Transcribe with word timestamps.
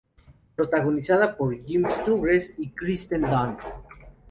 Protagonizada 0.55 1.37
por 1.37 1.53
Jim 1.63 1.83
Sturgess 1.87 2.55
y 2.57 2.69
Kirsten 2.71 3.21
Dunst. 3.21 3.69